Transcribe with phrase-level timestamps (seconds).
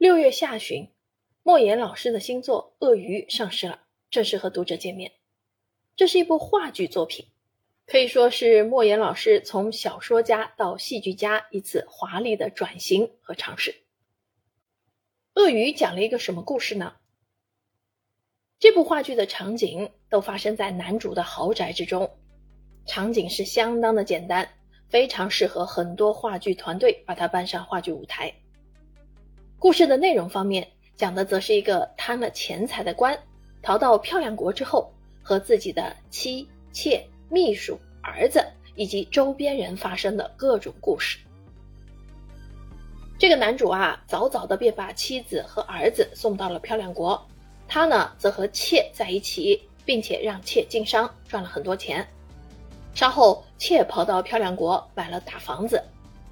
[0.00, 0.88] 六月下旬，
[1.42, 5.12] 莫言老师的新作《鳄鱼》上市了，正式和读者见面。
[5.94, 7.26] 这是一部话剧作品，
[7.84, 13.72] 可以说是莫言老师从小说家到戏剧家一次华丽的转型和尝试。
[15.34, 16.94] 《鳄鱼》讲了一个什么故事呢？
[18.58, 22.10] 这部话剧的场景都发生在男主的豪宅之中，
[22.86, 24.48] 场景是相当的简单，
[24.88, 28.34] 非常适合很多话剧团队把它搬上话剧舞台。
[29.60, 30.66] 故事的内容方面，
[30.96, 33.16] 讲的则是一个贪了钱财的官，
[33.60, 34.90] 逃到漂亮国之后，
[35.22, 38.42] 和自己的妻妾、秘书、儿子
[38.74, 41.18] 以及周边人发生的各种故事。
[43.18, 47.22] 这个男主啊，早早的便把妻子和儿子送到了漂亮国，
[47.68, 52.08] 他呢，则和妾在一起，并且让妾经商，赚了很多钱。
[52.94, 55.84] 稍后，妾跑到漂亮国买了大房子，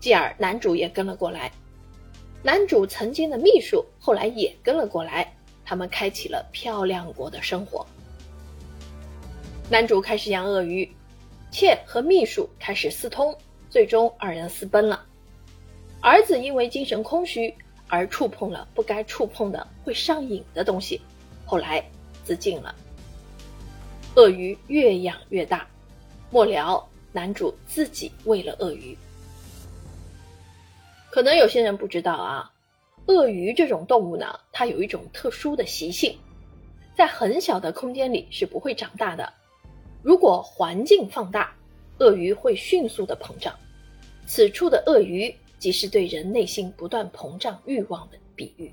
[0.00, 1.52] 继而男主也跟了过来。
[2.42, 5.30] 男主曾经的秘书后来也跟了过来，
[5.62, 7.86] 他们开启了漂亮国的生活。
[9.68, 10.90] 男主开始养鳄鱼，
[11.50, 13.36] 妾和秘书开始私通，
[13.68, 15.04] 最终二人私奔了。
[16.00, 17.54] 儿子因为精神空虚
[17.88, 20.98] 而触碰了不该触碰的会上瘾的东西，
[21.44, 21.84] 后来
[22.24, 22.74] 自尽了。
[24.16, 25.68] 鳄鱼越养越大，
[26.30, 28.96] 末了男主自己喂了鳄鱼。
[31.10, 32.52] 可能有些人不知道啊，
[33.06, 36.16] 鳄鱼这种动物呢，它有一种特殊的习性，
[36.94, 39.32] 在很小的空间里是不会长大的。
[40.02, 41.52] 如果环境放大，
[41.98, 43.54] 鳄鱼会迅速的膨胀。
[44.26, 48.72] 此处的鳄鱼即是对人内心不断膨胀欲望的比喻。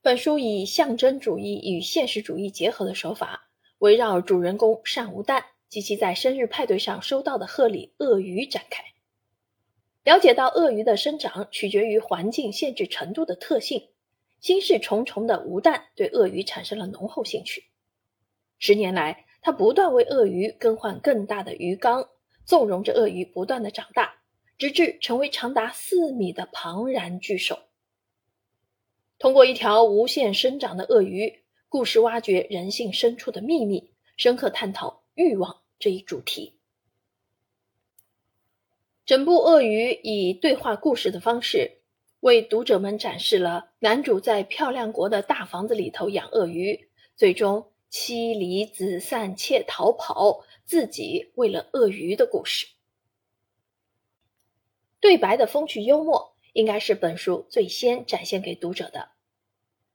[0.00, 3.48] 本书以象征主义与现实主义结合的手法，
[3.80, 8.82] 围绕主人公单无蛋及其在生日派对上收到的贺礼鳄鱼展开。
[10.08, 13.90] 了解到鳄鱼的生长取决于环境限制程度的特性，
[14.40, 17.64] 心事重重的吴旦对鳄鱼产生了浓厚兴趣。
[18.58, 22.08] 十年来，他不断为鳄鱼更换更大的鱼缸，
[22.46, 24.22] 纵容着鳄鱼不断的长大，
[24.56, 27.58] 直至成为长达四米的庞然巨兽。
[29.18, 36.57] 通过一条无限生长的鳄鱼，故事挖掘人性深处的秘密，深刻探讨欲望这一主题。
[39.08, 41.78] 整部《鳄鱼》以对话故事的方式，
[42.20, 52.66] 为读者们展示了男主在漂亮国的大房子里头养鳄鱼，最终妻离子散、且逃跑，自己为了鳄鱼的故事。
[55.00, 59.12] 对白的风趣幽默，应该是本书最先展现给读者的。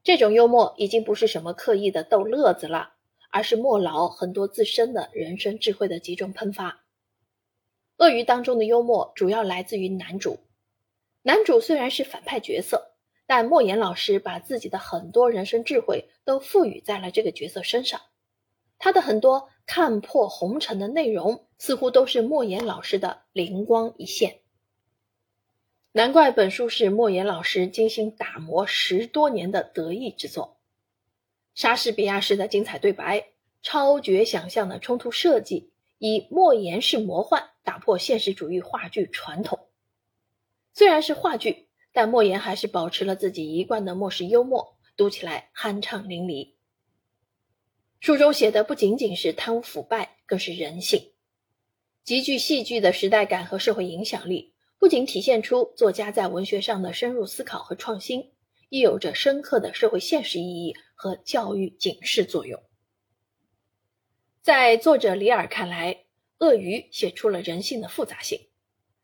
[0.03, 2.95] 这种幽默已经不是什么刻意的逗乐子了，
[3.29, 6.82] 而是莫老很多自身的人生智慧的集中喷发。
[8.03, 10.37] 鳄鱼当中的幽默主要来自于男主。
[11.21, 12.91] 男主虽然是反派角色，
[13.25, 18.01] 但莫言老师把自己的很多人生智慧都赋予在了这个角色身上。
[18.77, 24.39] 他的很多看破红尘的内容，似乎都是莫言老师的灵光一现。
[25.93, 30.57] 难怪本书是莫言老师精心打磨十多年的得意之作。
[31.55, 33.27] 莎士比亚式的精彩对白，
[33.61, 35.71] 超绝想象的冲突设计。
[36.05, 39.69] 以莫言式魔幻打破现实主义话剧传统。
[40.73, 46.55] 虽然是话剧，但莫言还是保持了自己一贯的末世幽默，读起来酣畅淋漓。
[48.01, 51.13] 书中写的不仅仅是贪污腐败，更是人性，
[52.03, 54.53] 极具戏剧的时代感和社会影响力。
[54.77, 58.33] 不仅体现出作家在文学上的深入思考和创新，
[58.67, 62.61] 亦有着深刻的社会现实意义和教育警示作用。
[64.43, 66.03] 在作者里尔看来，
[66.39, 68.49] 鳄鱼写出了人性的复杂性。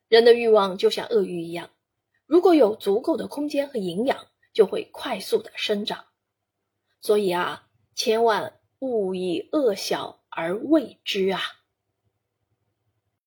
[0.10, 1.70] 人的欲望就像鳄鱼一样，
[2.26, 6.04] 如果有足够的空间和营养，就会快速的生长。
[7.00, 11.40] 所以啊，千万勿以恶小而为之啊！